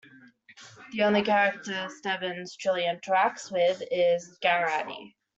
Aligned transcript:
The 0.93 1.03
only 1.03 1.21
character 1.21 1.87
Stebbins 1.87 2.55
truly 2.55 2.85
interacts 2.85 3.51
with 3.51 3.83
is 3.91 4.35
Garraty. 4.43 5.13